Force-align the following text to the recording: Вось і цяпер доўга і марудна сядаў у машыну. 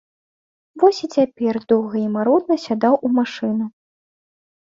Вось 0.83 1.01
і 1.07 1.09
цяпер 1.17 1.59
доўга 1.73 1.97
і 1.99 2.05
марудна 2.15 2.57
сядаў 2.65 2.97
у 3.11 3.13
машыну. 3.19 3.65